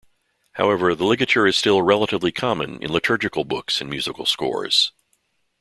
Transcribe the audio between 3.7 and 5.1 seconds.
and musical scores.